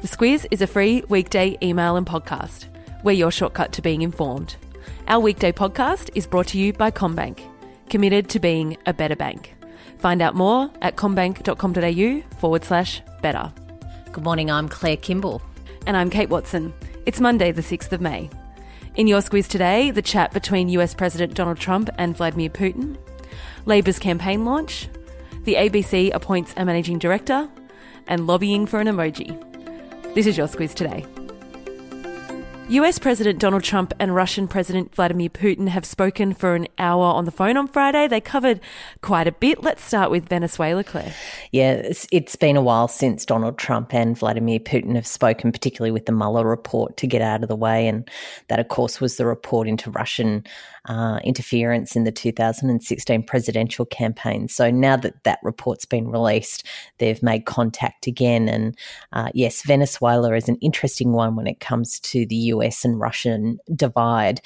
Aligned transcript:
The 0.00 0.06
Squiz 0.06 0.46
is 0.52 0.62
a 0.62 0.68
free 0.68 1.02
weekday 1.08 1.58
email 1.60 1.96
and 1.96 2.06
podcast. 2.06 2.66
We're 3.02 3.12
your 3.14 3.32
shortcut 3.32 3.72
to 3.72 3.82
being 3.82 4.02
informed. 4.02 4.54
Our 5.08 5.18
weekday 5.18 5.50
podcast 5.50 6.10
is 6.14 6.24
brought 6.24 6.46
to 6.48 6.58
you 6.58 6.72
by 6.72 6.92
CommBank, 6.92 7.40
committed 7.90 8.28
to 8.28 8.38
being 8.38 8.76
a 8.86 8.94
better 8.94 9.16
bank. 9.16 9.56
Find 9.98 10.22
out 10.22 10.36
more 10.36 10.70
at 10.82 10.94
commbank.com.au 10.94 12.38
forward 12.38 12.62
slash 12.62 13.02
better. 13.22 13.52
Good 14.12 14.22
morning, 14.22 14.52
I'm 14.52 14.68
Claire 14.68 14.98
Kimball. 14.98 15.42
And 15.84 15.96
I'm 15.96 16.10
Kate 16.10 16.28
Watson. 16.28 16.72
It's 17.04 17.18
Monday, 17.18 17.50
the 17.50 17.62
6th 17.62 17.90
of 17.90 18.00
May. 18.00 18.30
In 18.94 19.08
your 19.08 19.20
Squiz 19.20 19.48
today, 19.48 19.90
the 19.90 20.00
chat 20.00 20.32
between 20.32 20.68
US 20.68 20.94
President 20.94 21.34
Donald 21.34 21.58
Trump 21.58 21.90
and 21.98 22.16
Vladimir 22.16 22.50
Putin, 22.50 22.96
Labour's 23.66 23.98
campaign 23.98 24.44
launch, 24.44 24.88
the 25.42 25.54
ABC 25.54 26.14
appoints 26.14 26.54
a 26.56 26.64
managing 26.64 27.00
director, 27.00 27.48
and 28.06 28.28
lobbying 28.28 28.64
for 28.64 28.78
an 28.78 28.86
emoji. 28.86 29.47
This 30.18 30.26
is 30.26 30.36
your 30.36 30.48
Squiz 30.48 30.74
today. 30.74 31.17
US 32.70 32.98
President 32.98 33.38
Donald 33.38 33.64
Trump 33.64 33.94
and 33.98 34.14
Russian 34.14 34.46
President 34.46 34.94
Vladimir 34.94 35.30
Putin 35.30 35.68
have 35.68 35.86
spoken 35.86 36.34
for 36.34 36.54
an 36.54 36.68
hour 36.78 37.02
on 37.02 37.24
the 37.24 37.30
phone 37.30 37.56
on 37.56 37.66
Friday. 37.66 38.06
They 38.06 38.20
covered 38.20 38.60
quite 39.00 39.26
a 39.26 39.32
bit. 39.32 39.62
Let's 39.62 39.82
start 39.82 40.10
with 40.10 40.28
Venezuela, 40.28 40.84
Claire. 40.84 41.14
Yeah, 41.50 41.72
it's, 41.72 42.36
been 42.36 42.58
a 42.58 42.62
while 42.62 42.86
since 42.86 43.24
Donald 43.24 43.56
Trump 43.56 43.94
and 43.94 44.18
Vladimir 44.18 44.58
Putin 44.58 44.94
have 44.96 45.06
spoken, 45.06 45.50
particularly 45.50 45.90
with 45.90 46.04
the 46.04 46.12
Mueller 46.12 46.46
report 46.46 46.98
to 46.98 47.06
get 47.06 47.22
out 47.22 47.42
of 47.42 47.48
the 47.48 47.56
way. 47.56 47.88
And 47.88 48.06
that, 48.48 48.60
of 48.60 48.68
course, 48.68 49.00
was 49.00 49.16
the 49.16 49.24
report 49.24 49.66
into 49.66 49.90
Russian 49.90 50.44
uh, 50.84 51.20
interference 51.24 51.96
in 51.96 52.04
the 52.04 52.12
2016 52.12 53.22
presidential 53.22 53.86
campaign. 53.86 54.46
So 54.46 54.70
now 54.70 54.96
that 54.96 55.24
that 55.24 55.38
report's 55.42 55.86
been 55.86 56.10
released, 56.10 56.64
they've 56.98 57.22
made 57.22 57.46
contact 57.46 58.06
again. 58.06 58.46
And 58.48 58.76
uh, 59.12 59.30
yes, 59.32 59.62
Venezuela 59.62 60.34
is 60.34 60.48
an 60.48 60.56
interesting 60.56 61.12
one 61.12 61.34
when 61.34 61.46
it 61.46 61.60
comes 61.60 61.98
to 62.00 62.26
the 62.26 62.36
US 62.36 62.57
and 62.84 63.00
Russian 63.00 63.58
divide. 63.74 64.40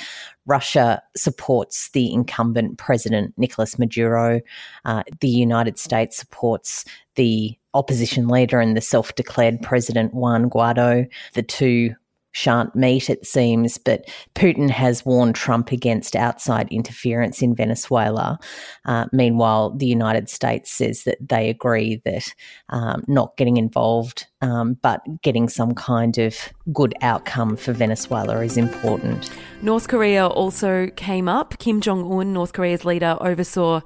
Russia 0.47 1.03
supports 1.17 1.91
the 1.91 2.13
incumbent 2.13 2.79
president, 2.79 3.35
Nicolas 3.37 3.79
Maduro. 3.79 4.41
Uh, 4.85 5.03
the 5.21 5.29
United 5.29 5.79
States 5.79 6.17
supports 6.17 6.85
the 7.15 7.57
opposition 7.75 8.29
leader 8.29 8.61
and 8.61 8.77
the 8.77 8.81
self 8.81 9.15
declared 9.15 9.61
president, 9.63 10.15
Juan 10.15 10.51
Guaido. 10.51 11.09
The 11.35 11.43
two 11.43 11.95
shan't 12.33 12.75
meet, 12.75 13.09
it 13.09 13.27
seems. 13.27 13.79
But 13.79 14.09
Putin 14.35 14.69
has 14.71 15.05
warned 15.05 15.35
Trump 15.35 15.71
against 15.71 16.17
outside 16.17 16.69
interference 16.71 17.43
in 17.43 17.55
Venezuela. 17.55 18.39
Uh, 18.85 19.07
meanwhile, 19.13 19.71
the 19.71 19.87
United 19.87 20.29
States 20.29 20.71
says 20.71 21.05
that 21.05 21.19
they 21.27 21.49
agree 21.49 22.01
that 22.05 22.35
um, 22.71 23.05
not 23.07 23.37
getting 23.37 23.59
involved, 23.59 24.27
um, 24.43 24.75
but 24.83 25.01
getting 25.23 25.49
some 25.49 25.75
kind 25.75 26.19
of 26.19 26.37
good 26.73 26.95
outcome 27.01 27.57
for 27.57 27.73
Venezuela 27.73 28.41
is 28.43 28.57
important. 28.57 29.31
North 29.63 29.87
Korea 29.87 30.27
also 30.27 30.89
came 30.97 31.29
up. 31.29 31.57
Kim 31.59 31.81
Jong 31.81 32.13
un, 32.13 32.33
North 32.33 32.53
Korea's 32.53 32.85
leader, 32.85 33.17
oversaw 33.21 33.81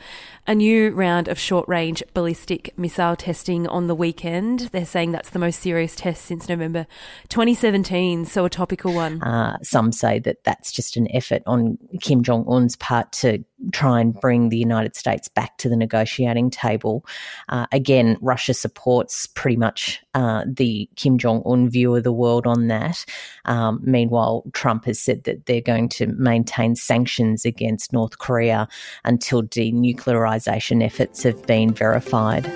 a 0.47 0.55
new 0.55 0.91
round 0.91 1.29
of 1.29 1.39
short 1.39 1.69
range 1.69 2.03
ballistic 2.15 2.77
missile 2.79 3.17
testing 3.17 3.67
on 3.69 3.87
the 3.87 3.95
weekend. 3.95 4.61
They're 4.73 4.87
saying 4.87 5.13
that's 5.13 5.31
the 5.31 5.39
most 5.39 5.61
serious 5.61 5.95
test 5.95 6.25
since 6.25 6.49
November 6.49 6.87
2017, 7.29 8.25
so 8.25 8.47
a 8.47 8.51
topical 8.51 8.95
one. 8.95 9.23
Uh, 9.23 9.59
some 9.63 9.93
say 9.93 10.19
that 10.21 10.45
that's 10.45 10.73
just 10.73 10.97
an 10.97 11.09
effort 11.15 11.43
on 11.47 11.77
Kim 12.01 12.23
Jong 12.23 12.47
un's 12.49 12.77
part 12.77 13.13
to 13.13 13.45
try 13.73 14.01
and 14.01 14.15
bring 14.21 14.49
the 14.49 14.57
United 14.57 14.95
States 14.97 15.29
back 15.29 15.57
to 15.59 15.69
the 15.69 15.77
negotiating 15.77 16.51
table. 16.51 17.05
Uh, 17.49 17.67
again, 17.73 18.17
Russia 18.21 18.55
supports 18.55 19.27
pretty 19.27 19.57
much 19.57 20.03
uh, 20.15 20.45
the 20.47 20.89
Kim 20.97 21.19
Jong 21.19 21.43
un 21.47 21.69
view 21.69 21.95
of 21.95 22.05
the 22.05 22.13
world 22.13 22.47
on 22.47 22.69
that. 22.69 23.05
Um, 23.45 23.81
meanwhile, 23.83 24.45
Trump 24.53 24.85
has 24.85 25.01
said 25.01 25.25
that 25.25 25.47
they're 25.47 25.61
going 25.61 25.89
to 25.91 26.07
maintain 26.07 26.77
sanctions 26.77 27.45
against 27.45 27.93
North 27.93 28.19
Korea 28.19 28.69
until 29.05 29.43
denuclearization 29.43 30.85
efforts 30.85 31.23
have 31.23 31.47
been 31.47 31.73
verified. 31.73 32.51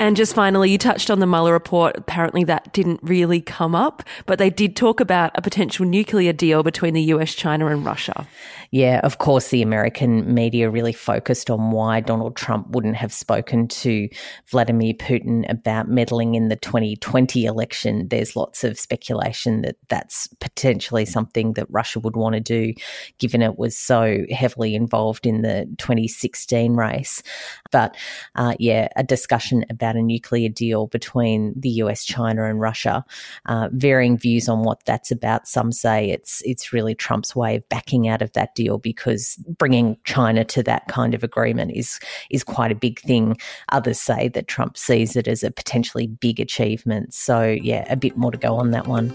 And 0.00 0.16
just 0.16 0.34
finally, 0.34 0.70
you 0.70 0.78
touched 0.78 1.10
on 1.10 1.20
the 1.20 1.26
Mueller 1.26 1.52
report. 1.52 1.94
Apparently, 1.94 2.42
that 2.44 2.72
didn't 2.72 3.00
really 3.02 3.42
come 3.42 3.74
up, 3.74 4.02
but 4.24 4.38
they 4.38 4.48
did 4.48 4.74
talk 4.74 4.98
about 4.98 5.30
a 5.34 5.42
potential 5.42 5.84
nuclear 5.84 6.32
deal 6.32 6.62
between 6.62 6.94
the 6.94 7.02
US, 7.02 7.34
China, 7.34 7.66
and 7.66 7.84
Russia. 7.84 8.26
Yeah, 8.72 9.00
of 9.02 9.18
course, 9.18 9.48
the 9.48 9.62
American 9.62 10.32
media 10.32 10.70
really 10.70 10.92
focused 10.92 11.50
on 11.50 11.72
why 11.72 12.00
Donald 12.00 12.36
Trump 12.36 12.68
wouldn't 12.70 12.94
have 12.96 13.12
spoken 13.12 13.66
to 13.68 14.08
Vladimir 14.46 14.94
Putin 14.94 15.44
about 15.50 15.88
meddling 15.88 16.34
in 16.36 16.48
the 16.48 16.56
2020 16.56 17.44
election. 17.44 18.06
There's 18.08 18.36
lots 18.36 18.62
of 18.62 18.78
speculation 18.78 19.62
that 19.62 19.76
that's 19.88 20.28
potentially 20.38 21.04
something 21.04 21.54
that 21.54 21.66
Russia 21.68 21.98
would 21.98 22.14
want 22.14 22.36
to 22.36 22.40
do, 22.40 22.72
given 23.18 23.42
it 23.42 23.58
was 23.58 23.76
so 23.76 24.18
heavily 24.30 24.76
involved 24.76 25.26
in 25.26 25.42
the 25.42 25.66
2016 25.78 26.74
race. 26.74 27.24
But 27.72 27.96
uh, 28.36 28.54
yeah, 28.60 28.88
a 28.94 29.02
discussion 29.02 29.64
about 29.68 29.89
a 29.96 30.02
nuclear 30.02 30.48
deal 30.48 30.86
between 30.86 31.52
the 31.56 31.70
US, 31.82 32.04
China, 32.04 32.44
and 32.44 32.60
Russia. 32.60 33.04
Uh, 33.46 33.68
varying 33.72 34.16
views 34.18 34.48
on 34.48 34.62
what 34.62 34.84
that's 34.84 35.10
about. 35.10 35.48
Some 35.48 35.72
say 35.72 36.10
it's 36.10 36.42
it's 36.42 36.72
really 36.72 36.94
Trump's 36.94 37.34
way 37.34 37.56
of 37.56 37.68
backing 37.68 38.08
out 38.08 38.22
of 38.22 38.32
that 38.32 38.54
deal 38.54 38.78
because 38.78 39.36
bringing 39.58 39.96
China 40.04 40.44
to 40.44 40.62
that 40.64 40.88
kind 40.88 41.14
of 41.14 41.22
agreement 41.22 41.72
is 41.74 42.00
is 42.30 42.44
quite 42.44 42.72
a 42.72 42.74
big 42.74 43.00
thing. 43.00 43.36
Others 43.70 44.00
say 44.00 44.28
that 44.28 44.48
Trump 44.48 44.76
sees 44.76 45.16
it 45.16 45.28
as 45.28 45.42
a 45.42 45.50
potentially 45.50 46.06
big 46.06 46.40
achievement. 46.40 47.14
So 47.14 47.42
yeah, 47.62 47.86
a 47.92 47.96
bit 47.96 48.16
more 48.16 48.30
to 48.30 48.38
go 48.38 48.56
on 48.56 48.70
that 48.70 48.86
one. 48.86 49.08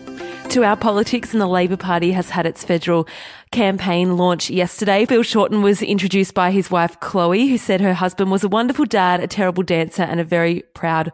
To 0.55 0.63
our 0.63 0.77
politics, 0.77 1.33
and 1.33 1.41
the 1.41 1.47
Labor 1.47 1.75
Party 1.75 2.13
has 2.13 2.29
had 2.29 2.45
its 2.45 2.63
federal 2.63 3.09
campaign 3.51 4.15
launch 4.15 4.49
yesterday. 4.49 5.03
Bill 5.03 5.21
Shorten 5.21 5.61
was 5.61 5.81
introduced 5.81 6.33
by 6.33 6.51
his 6.51 6.71
wife 6.71 6.97
Chloe, 7.01 7.47
who 7.49 7.57
said 7.57 7.81
her 7.81 7.93
husband 7.93 8.31
was 8.31 8.45
a 8.45 8.47
wonderful 8.47 8.85
dad, 8.85 9.19
a 9.19 9.27
terrible 9.27 9.63
dancer, 9.63 10.03
and 10.03 10.21
a 10.21 10.23
very 10.23 10.63
proud 10.73 11.11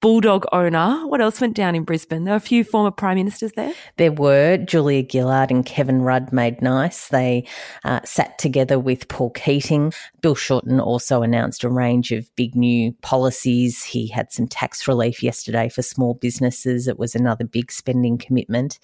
Bulldog 0.00 0.46
owner. 0.50 1.06
What 1.06 1.20
else 1.20 1.42
went 1.42 1.54
down 1.54 1.74
in 1.74 1.84
Brisbane? 1.84 2.24
There 2.24 2.32
were 2.32 2.38
a 2.38 2.40
few 2.40 2.64
former 2.64 2.90
prime 2.90 3.16
ministers 3.16 3.52
there. 3.52 3.74
There 3.98 4.12
were. 4.12 4.56
Julia 4.56 5.04
Gillard 5.06 5.50
and 5.50 5.66
Kevin 5.66 6.00
Rudd 6.00 6.32
made 6.32 6.62
nice. 6.62 7.08
They 7.08 7.46
uh, 7.84 8.00
sat 8.04 8.38
together 8.38 8.78
with 8.78 9.08
Paul 9.08 9.28
Keating. 9.30 9.92
Bill 10.22 10.34
Shorten 10.34 10.80
also 10.80 11.22
announced 11.22 11.64
a 11.64 11.68
range 11.68 12.12
of 12.12 12.34
big 12.34 12.54
new 12.54 12.92
policies. 13.02 13.84
He 13.84 14.06
had 14.06 14.32
some 14.32 14.48
tax 14.48 14.88
relief 14.88 15.22
yesterday 15.22 15.68
for 15.68 15.82
small 15.82 16.14
businesses. 16.14 16.88
It 16.88 16.98
was 16.98 17.14
another 17.14 17.44
big 17.44 17.70
spending 17.70 18.16
commitment. 18.16 18.78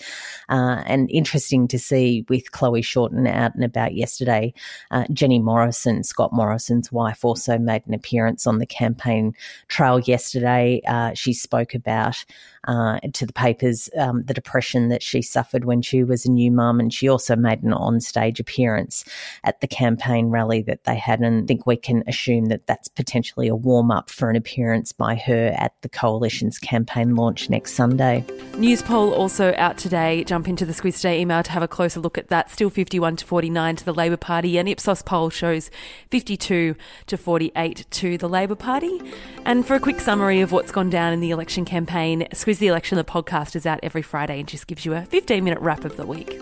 Uh, 0.51 0.83
and 0.85 1.11
interesting 1.11 1.67
to 1.69 1.79
see 1.79 2.27
with 2.29 2.53
Chloe 2.53 2.83
Shorten 2.83 3.27
out 3.27 3.55
and 3.55 3.65
about 3.65 3.95
yesterday, 3.95 4.53
uh, 4.91 5.05
Jenny 5.13 5.39
Morrison, 5.39 6.05
Scott 6.05 6.35
Morrison's 6.35 6.93
wife, 6.93 7.25
also 7.25 7.57
made 7.57 7.83
an 7.87 7.95
appearance 7.95 8.47
on 8.47 8.59
the 8.59 8.67
campaign 8.67 9.33
trail 9.69 9.99
yesterday. 10.01 10.83
Uh, 10.87 11.06
uh, 11.07 11.15
she 11.15 11.33
spoke 11.33 11.75
about 11.75 12.25
uh, 12.69 12.99
to 13.13 13.27
the 13.27 13.33
papers 13.33 13.89
um, 13.99 14.25
the 14.25 14.35
depression 14.35 14.89
that 14.89 15.03
she 15.03 15.23
suffered 15.23 15.65
when 15.65 15.83
she 15.83 16.03
was 16.03 16.27
a 16.27 16.31
new 16.31 16.51
mum, 16.51 16.81
and 16.81 16.93
she 16.93 17.09
also 17.09 17.37
made 17.37 17.63
an 17.63 17.73
on-stage 17.73 18.41
appearance 18.41 19.05
at 19.45 19.61
the 19.61 19.69
campaign 19.69 20.27
rally 20.27 20.63
that 20.63 20.85
they 20.85 20.97
had. 20.97 21.21
And 21.21 21.45
I 21.45 21.47
think 21.47 21.67
we 21.67 21.77
can 21.77 22.03
assume 22.07 22.47
that 22.47 22.67
that's 22.67 22.89
potentially 22.89 23.49
a 23.49 23.55
warm-up 23.55 24.11
for 24.11 24.29
an 24.31 24.37
appearance 24.37 24.93
by 24.93 25.15
her 25.15 25.55
at 25.57 25.75
the 25.83 25.89
coalition's 25.89 26.59
campaign 26.59 27.15
launch 27.15 27.49
next 27.49 27.75
Sunday. 27.75 28.25
Newspoll 28.57 29.15
also 29.15 29.55
out 29.57 29.79
today. 29.79 30.25
Jump 30.25 30.49
into 30.49 30.67
the 30.67 30.73
Squiz 30.73 30.97
Today 30.97 31.21
email 31.21 31.43
to 31.43 31.51
have 31.53 31.63
a 31.63 31.69
closer 31.69 32.01
look 32.01 32.19
at 32.19 32.29
that. 32.29 32.51
Still 32.51 32.71
51 32.71 33.17
to 33.17 33.27
49 33.27 33.77
to 33.77 33.85
the 33.85 33.95
Labor 33.95 34.17
Party, 34.17 34.59
and 34.59 34.69
Ipsos 34.69 35.03
poll 35.03 35.31
shows 35.31 35.71
52 36.11 36.75
to 37.07 37.17
48 37.17 37.87
to 37.91 38.19
the 38.19 38.29
Labor 38.29 38.57
Party. 38.57 39.01
And 39.45 39.65
for 39.65 39.75
a 39.75 39.81
quick 39.81 40.01
summary 40.01 40.41
of 40.41 40.51
what's 40.51 40.73
gone 40.73 40.91
down 40.91 40.96
in 40.97 41.21
the 41.21 41.31
election 41.31 41.65
campaign, 41.65 42.27
Squiz 42.33 42.59
the 42.59 42.69
Election, 42.69 42.97
the 42.97 43.05
podcast 43.05 43.55
is 43.55 43.67
out 43.67 43.81
every 43.83 44.03
Friday 44.03 44.41
and 44.41 44.49
just 44.49 44.67
gives 44.67 44.85
you 44.85 44.95
a 44.95 45.03
15 45.03 45.45
minute 45.45 45.61
wrap 45.61 45.85
of 45.85 45.97
the 45.97 46.07
week. 46.07 46.41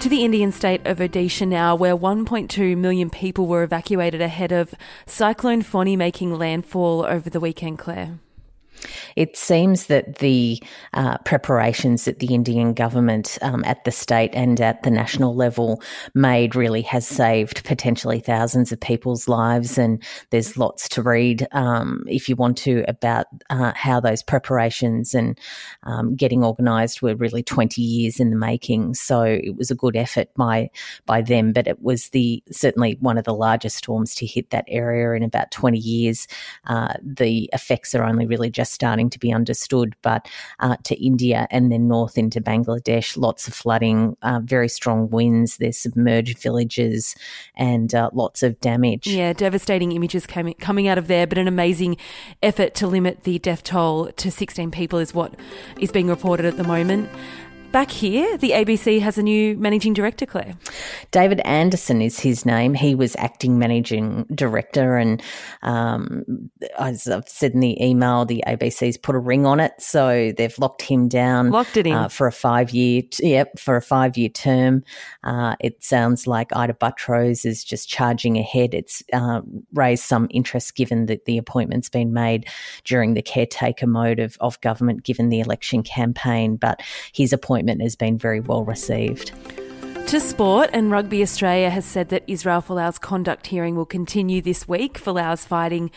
To 0.00 0.08
the 0.08 0.24
Indian 0.24 0.52
state 0.52 0.86
of 0.86 0.98
Odisha 0.98 1.46
now, 1.46 1.74
where 1.74 1.96
1.2 1.96 2.76
million 2.76 3.10
people 3.10 3.46
were 3.46 3.62
evacuated 3.62 4.20
ahead 4.20 4.52
of 4.52 4.74
Cyclone 5.06 5.62
Fani 5.62 5.96
making 5.96 6.38
landfall 6.38 7.04
over 7.04 7.28
the 7.28 7.40
weekend, 7.40 7.78
Claire. 7.78 8.18
It 9.16 9.36
seems 9.36 9.86
that 9.86 10.18
the 10.18 10.62
uh, 10.94 11.18
preparations 11.18 12.04
that 12.04 12.18
the 12.18 12.34
Indian 12.34 12.74
government 12.74 13.38
um, 13.42 13.64
at 13.64 13.84
the 13.84 13.90
state 13.90 14.30
and 14.34 14.60
at 14.60 14.82
the 14.82 14.90
national 14.90 15.34
level 15.34 15.82
made 16.14 16.54
really 16.54 16.82
has 16.82 17.06
saved 17.06 17.64
potentially 17.64 18.20
thousands 18.20 18.72
of 18.72 18.80
people's 18.80 19.28
lives. 19.28 19.78
And 19.78 20.02
there's 20.30 20.56
lots 20.56 20.88
to 20.90 21.02
read 21.02 21.46
um, 21.52 22.04
if 22.06 22.28
you 22.28 22.36
want 22.36 22.58
to 22.58 22.84
about 22.88 23.26
uh, 23.50 23.72
how 23.74 24.00
those 24.00 24.22
preparations 24.22 25.14
and 25.14 25.38
um, 25.84 26.14
getting 26.14 26.44
organised 26.44 27.02
were 27.02 27.14
really 27.16 27.42
20 27.42 27.80
years 27.80 28.20
in 28.20 28.30
the 28.30 28.36
making. 28.36 28.94
So 28.94 29.22
it 29.22 29.56
was 29.56 29.70
a 29.70 29.74
good 29.74 29.96
effort 29.96 30.28
by 30.36 30.70
by 31.06 31.22
them, 31.22 31.52
but 31.52 31.66
it 31.66 31.80
was 31.82 32.10
the 32.10 32.42
certainly 32.50 32.96
one 33.00 33.18
of 33.18 33.24
the 33.24 33.34
largest 33.34 33.76
storms 33.76 34.14
to 34.16 34.26
hit 34.26 34.50
that 34.50 34.64
area 34.68 35.16
in 35.16 35.22
about 35.22 35.50
20 35.50 35.78
years. 35.78 36.26
Uh, 36.66 36.94
the 37.02 37.48
effects 37.52 37.94
are 37.94 38.04
only 38.04 38.26
really 38.26 38.50
just 38.50 38.65
just 38.66 38.74
starting 38.74 39.08
to 39.10 39.18
be 39.18 39.32
understood, 39.32 39.94
but 40.02 40.28
uh, 40.60 40.76
to 40.84 40.94
India 41.02 41.46
and 41.50 41.70
then 41.70 41.86
north 41.88 42.18
into 42.18 42.40
Bangladesh, 42.40 43.16
lots 43.16 43.46
of 43.46 43.54
flooding, 43.54 44.16
uh, 44.22 44.40
very 44.42 44.68
strong 44.68 45.08
winds. 45.10 45.58
There's 45.58 45.78
submerged 45.78 46.38
villages 46.38 47.14
and 47.56 47.94
uh, 47.94 48.10
lots 48.12 48.42
of 48.42 48.58
damage. 48.60 49.06
Yeah, 49.06 49.32
devastating 49.32 49.92
images 49.92 50.26
coming 50.26 50.54
coming 50.54 50.88
out 50.88 50.98
of 50.98 51.06
there, 51.06 51.26
but 51.26 51.38
an 51.38 51.48
amazing 51.48 51.96
effort 52.42 52.74
to 52.74 52.86
limit 52.86 53.22
the 53.22 53.38
death 53.38 53.62
toll 53.62 54.10
to 54.12 54.30
16 54.30 54.70
people 54.70 54.98
is 54.98 55.14
what 55.14 55.34
is 55.78 55.92
being 55.92 56.08
reported 56.08 56.46
at 56.46 56.56
the 56.56 56.64
moment 56.64 57.08
back 57.76 57.90
here, 57.90 58.38
the 58.38 58.52
ABC 58.52 59.02
has 59.02 59.18
a 59.18 59.22
new 59.22 59.54
managing 59.58 59.92
director, 59.92 60.24
Claire. 60.24 60.54
David 61.10 61.40
Anderson 61.40 62.00
is 62.00 62.18
his 62.18 62.46
name. 62.46 62.72
He 62.72 62.94
was 62.94 63.14
acting 63.16 63.58
managing 63.58 64.24
director, 64.34 64.96
and 64.96 65.22
um, 65.62 66.24
as 66.78 67.06
I've 67.06 67.28
said 67.28 67.52
in 67.52 67.60
the 67.60 67.76
email, 67.84 68.24
the 68.24 68.42
ABC's 68.46 68.96
put 68.96 69.14
a 69.14 69.18
ring 69.18 69.44
on 69.44 69.60
it, 69.60 69.72
so 69.78 70.32
they've 70.38 70.58
locked 70.58 70.80
him 70.80 71.06
down, 71.06 71.50
locked 71.50 71.76
it 71.76 71.86
in 71.86 71.92
uh, 71.92 72.08
for 72.08 72.26
a 72.26 72.32
five 72.32 72.70
year, 72.70 73.02
yep, 73.20 73.58
for 73.58 73.76
a 73.76 73.82
five 73.82 74.16
year 74.16 74.30
term. 74.30 74.82
Uh, 75.22 75.54
it 75.60 75.84
sounds 75.84 76.26
like 76.26 76.56
Ita 76.56 76.72
Buttrose 76.72 77.44
is 77.44 77.62
just 77.62 77.90
charging 77.90 78.38
ahead. 78.38 78.72
It's 78.72 79.02
uh, 79.12 79.42
raised 79.74 80.04
some 80.04 80.28
interest 80.30 80.76
given 80.76 81.04
that 81.06 81.26
the 81.26 81.36
appointment's 81.36 81.90
been 81.90 82.14
made 82.14 82.48
during 82.84 83.12
the 83.12 83.20
caretaker 83.20 83.86
mode 83.86 84.18
of, 84.18 84.38
of 84.40 84.58
government, 84.62 85.02
given 85.04 85.28
the 85.28 85.40
election 85.40 85.82
campaign, 85.82 86.56
but 86.56 86.80
his 87.12 87.34
appointment 87.34 87.65
has 87.68 87.96
been 87.96 88.18
very 88.18 88.40
well 88.40 88.64
received. 88.64 89.32
To 90.08 90.20
sport, 90.20 90.70
and 90.72 90.92
Rugby 90.92 91.20
Australia 91.20 91.68
has 91.68 91.84
said 91.84 92.10
that 92.10 92.22
Israel 92.28 92.62
Folau's 92.62 92.96
conduct 92.96 93.48
hearing 93.48 93.74
will 93.74 93.84
continue 93.84 94.40
this 94.40 94.68
week. 94.68 95.00
Folau's 95.00 95.44
fighting 95.44 95.90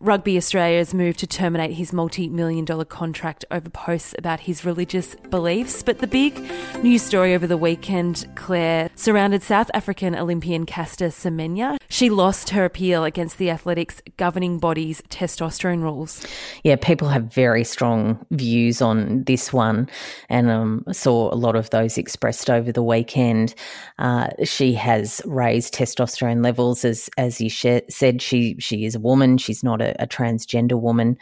Rugby 0.00 0.38
Australia's 0.38 0.94
move 0.94 1.18
to 1.18 1.26
terminate 1.26 1.72
his 1.72 1.92
multi 1.92 2.30
million 2.30 2.64
dollar 2.64 2.86
contract 2.86 3.44
over 3.50 3.68
posts 3.68 4.14
about 4.16 4.40
his 4.40 4.64
religious 4.64 5.14
beliefs. 5.28 5.82
But 5.82 5.98
the 5.98 6.06
big 6.06 6.40
news 6.82 7.02
story 7.02 7.34
over 7.34 7.46
the 7.46 7.58
weekend, 7.58 8.26
Claire, 8.34 8.88
surrounded 8.94 9.42
South 9.42 9.70
African 9.74 10.16
Olympian 10.16 10.64
Caster 10.64 11.08
Semenya. 11.08 11.76
She 11.90 12.08
lost 12.08 12.50
her 12.50 12.64
appeal 12.64 13.04
against 13.04 13.36
the 13.36 13.50
athletics 13.50 14.00
governing 14.16 14.58
body's 14.58 15.02
testosterone 15.10 15.82
rules. 15.82 16.24
Yeah, 16.62 16.76
people 16.76 17.08
have 17.08 17.24
very 17.24 17.64
strong 17.64 18.24
views 18.30 18.80
on 18.80 19.24
this 19.24 19.52
one, 19.52 19.88
and 20.28 20.48
um, 20.50 20.84
saw 20.92 21.34
a 21.34 21.36
lot 21.36 21.56
of 21.56 21.68
those 21.70 21.98
expressed 21.98 22.48
over 22.48 22.70
the 22.70 22.82
weekend 22.82 23.56
uh, 23.98 24.28
she 24.44 24.72
has 24.74 25.20
raised 25.24 25.74
testosterone 25.74 26.44
levels, 26.44 26.84
as 26.84 27.10
as 27.18 27.38
he 27.38 27.48
sh- 27.48 27.82
said. 27.88 28.22
She 28.22 28.56
she 28.60 28.84
is 28.84 28.94
a 28.94 29.00
woman. 29.00 29.36
She's 29.36 29.64
not 29.64 29.82
a, 29.82 30.00
a 30.00 30.06
transgender 30.06 30.80
woman, 30.80 31.18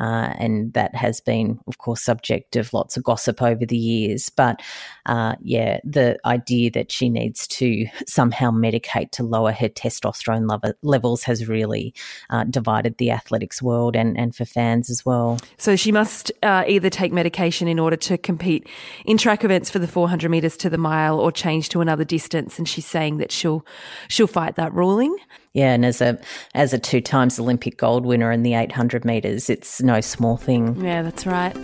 uh, 0.00 0.32
and 0.38 0.72
that 0.72 0.94
has 0.94 1.20
been, 1.20 1.60
of 1.66 1.78
course, 1.78 2.02
subject 2.02 2.56
of 2.56 2.72
lots 2.72 2.96
of 2.96 3.04
gossip 3.04 3.42
over 3.42 3.66
the 3.66 3.76
years. 3.76 4.30
But 4.30 4.62
uh, 5.04 5.36
yeah, 5.42 5.78
the 5.84 6.18
idea 6.24 6.70
that 6.70 6.90
she 6.90 7.10
needs 7.10 7.46
to 7.48 7.86
somehow 8.06 8.50
medicate 8.50 9.10
to 9.12 9.22
lower 9.22 9.52
her 9.52 9.68
testosterone 9.68 10.05
level, 10.46 10.72
levels 10.82 11.22
has 11.24 11.48
really 11.48 11.94
uh, 12.30 12.44
divided 12.44 12.98
the 12.98 13.10
athletics 13.10 13.60
world 13.60 13.96
and 13.96 14.16
and 14.16 14.34
for 14.34 14.44
fans 14.44 14.88
as 14.88 15.04
well. 15.04 15.38
So 15.58 15.76
she 15.76 15.92
must 15.92 16.32
uh, 16.42 16.64
either 16.66 16.90
take 16.90 17.12
medication 17.12 17.68
in 17.68 17.78
order 17.78 17.96
to 17.96 18.16
compete 18.16 18.68
in 19.04 19.18
track 19.18 19.44
events 19.44 19.70
for 19.70 19.78
the 19.78 19.88
400 19.88 20.30
meters 20.30 20.56
to 20.58 20.70
the 20.70 20.78
mile, 20.78 21.18
or 21.18 21.32
change 21.32 21.56
change 21.56 21.68
to 21.70 21.80
another 21.80 22.04
distance, 22.04 22.58
and 22.58 22.68
she's 22.68 22.86
saying 22.86 23.18
that 23.18 23.32
she'll 23.32 23.64
she'll 24.08 24.26
fight 24.26 24.56
that 24.56 24.72
ruling. 24.72 25.16
Yeah, 25.52 25.72
and 25.72 25.84
as 25.84 26.00
a 26.00 26.18
as 26.54 26.72
a 26.72 26.78
two 26.78 27.00
times 27.00 27.38
Olympic 27.38 27.76
gold 27.76 28.04
winner 28.04 28.30
in 28.30 28.42
the 28.42 28.54
800 28.54 29.04
meters, 29.04 29.48
it's 29.48 29.82
no 29.82 30.00
small 30.00 30.36
thing. 30.36 30.84
Yeah, 30.84 31.02
that's 31.02 31.26
right. 31.26 31.56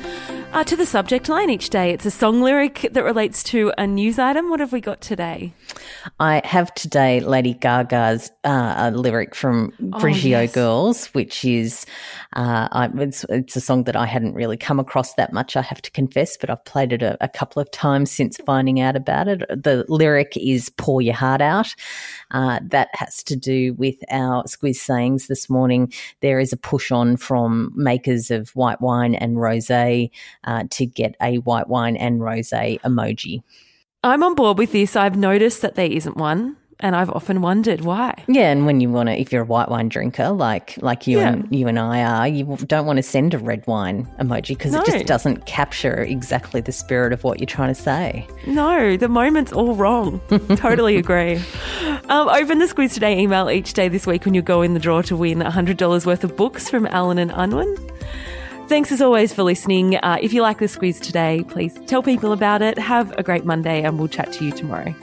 Uh, 0.52 0.62
to 0.62 0.76
the 0.76 0.84
subject 0.84 1.30
line 1.30 1.48
each 1.48 1.70
day, 1.70 1.92
it's 1.92 2.04
a 2.04 2.10
song 2.10 2.42
lyric 2.42 2.86
that 2.92 3.04
relates 3.04 3.42
to 3.42 3.72
a 3.78 3.86
news 3.86 4.18
item. 4.18 4.50
What 4.50 4.60
have 4.60 4.70
we 4.70 4.82
got 4.82 5.00
today? 5.00 5.54
I 6.20 6.42
have 6.44 6.74
today 6.74 7.20
Lady 7.20 7.54
Gaga's 7.54 8.30
uh, 8.44 8.74
a 8.76 8.90
lyric 8.90 9.34
from 9.34 9.72
oh, 9.94 10.06
yes. 10.06 10.52
Girls, 10.52 11.06
which 11.06 11.42
is 11.42 11.86
uh, 12.34 12.68
I, 12.70 12.90
it's, 12.96 13.24
it's, 13.30 13.56
a 13.56 13.62
song 13.62 13.84
that 13.84 13.96
I 13.96 14.04
hadn't 14.04 14.34
really 14.34 14.58
come 14.58 14.78
across 14.78 15.14
that 15.14 15.32
much. 15.32 15.56
I 15.56 15.62
have 15.62 15.80
to 15.82 15.90
confess, 15.90 16.36
but 16.36 16.50
I've 16.50 16.64
played 16.66 16.92
it 16.92 17.02
a, 17.02 17.16
a 17.24 17.28
couple 17.28 17.62
of 17.62 17.70
times 17.70 18.10
since 18.10 18.36
finding 18.44 18.80
out 18.80 18.94
about 18.94 19.28
it. 19.28 19.40
The 19.48 19.86
lyric 19.88 20.36
is 20.36 20.68
"Pour 20.68 21.00
your 21.00 21.14
heart 21.14 21.40
out." 21.40 21.74
Uh, 22.30 22.60
that 22.64 22.88
has 22.92 23.22
to 23.24 23.36
do 23.36 23.72
with 23.74 23.96
our 24.10 24.44
squiz 24.44 24.76
sayings 24.76 25.28
this 25.28 25.48
morning. 25.48 25.92
There 26.20 26.40
is 26.40 26.52
a 26.52 26.58
push 26.58 26.90
on 26.90 27.16
from 27.16 27.72
makers 27.74 28.30
of 28.30 28.50
white 28.50 28.82
wine 28.82 29.14
and 29.14 29.36
rosé 29.36 30.10
uh, 30.44 30.64
to 30.70 30.86
get 30.86 31.14
a 31.20 31.38
white 31.38 31.68
wine 31.68 31.96
and 31.96 32.20
rosé 32.20 32.80
emoji. 32.80 33.42
I'm 34.04 34.22
on 34.22 34.34
board 34.34 34.58
with 34.58 34.72
this. 34.72 34.96
I've 34.96 35.16
noticed 35.16 35.62
that 35.62 35.76
there 35.76 35.90
isn't 35.90 36.16
one 36.16 36.56
and 36.82 36.96
I've 36.96 37.10
often 37.10 37.40
wondered 37.40 37.82
why. 37.82 38.22
Yeah, 38.26 38.50
and 38.50 38.66
when 38.66 38.80
you 38.80 38.90
want 38.90 39.08
to, 39.08 39.18
if 39.18 39.32
you're 39.32 39.42
a 39.42 39.46
white 39.46 39.68
wine 39.68 39.88
drinker, 39.88 40.30
like 40.30 40.76
like 40.82 41.06
you 41.06 41.18
yeah. 41.18 41.28
and 41.28 41.56
you 41.56 41.68
and 41.68 41.78
I 41.78 42.02
are, 42.02 42.28
you 42.28 42.56
don't 42.66 42.84
want 42.84 42.96
to 42.96 43.02
send 43.02 43.32
a 43.34 43.38
red 43.38 43.64
wine 43.66 44.06
emoji 44.18 44.48
because 44.48 44.72
no. 44.72 44.80
it 44.80 44.86
just 44.86 45.06
doesn't 45.06 45.46
capture 45.46 46.02
exactly 46.02 46.60
the 46.60 46.72
spirit 46.72 47.12
of 47.12 47.22
what 47.24 47.38
you're 47.38 47.46
trying 47.46 47.72
to 47.72 47.80
say. 47.80 48.26
No, 48.46 48.96
the 48.96 49.08
moment's 49.08 49.52
all 49.52 49.74
wrong. 49.74 50.20
totally 50.56 50.96
agree. 50.96 51.36
Um, 52.08 52.28
open 52.28 52.58
the 52.58 52.66
Squiz 52.66 52.92
Today 52.92 53.18
email 53.18 53.48
each 53.48 53.72
day 53.72 53.88
this 53.88 54.06
week 54.06 54.24
when 54.24 54.34
you 54.34 54.42
go 54.42 54.60
in 54.60 54.74
the 54.74 54.80
draw 54.80 55.02
to 55.02 55.16
win 55.16 55.38
$100 55.38 56.06
worth 56.06 56.24
of 56.24 56.36
books 56.36 56.68
from 56.68 56.86
Allen 56.86 57.18
and 57.18 57.32
Unwin. 57.34 57.76
Thanks 58.72 58.90
as 58.90 59.02
always 59.02 59.34
for 59.34 59.42
listening. 59.42 59.96
Uh, 59.96 60.16
if 60.22 60.32
you 60.32 60.40
like 60.40 60.58
the 60.58 60.64
Squiz 60.64 60.98
today, 60.98 61.44
please 61.46 61.78
tell 61.84 62.02
people 62.02 62.32
about 62.32 62.62
it. 62.62 62.78
Have 62.78 63.12
a 63.18 63.22
great 63.22 63.44
Monday, 63.44 63.82
and 63.82 63.98
we'll 63.98 64.08
chat 64.08 64.32
to 64.32 64.46
you 64.46 64.50
tomorrow. 64.50 64.94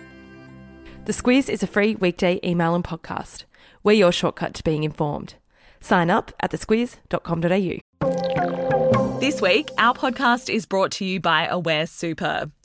The 1.05 1.11
Squiz 1.11 1.47
is 1.47 1.61
a 1.61 1.67
free 1.67 1.93
weekday 1.93 2.39
email 2.43 2.73
and 2.73 2.83
podcast. 2.83 3.43
We're 3.83 3.91
your 3.91 4.11
shortcut 4.11 4.55
to 4.55 4.63
being 4.63 4.83
informed. 4.83 5.35
Sign 5.81 6.09
up 6.09 6.31
at 6.39 6.49
thesquiz.com.au. 6.49 9.19
This 9.19 9.39
week, 9.39 9.69
our 9.77 9.93
podcast 9.93 10.51
is 10.51 10.65
brought 10.65 10.89
to 10.93 11.05
you 11.05 11.19
by 11.19 11.45
Aware 11.45 11.85
Super. 11.85 12.49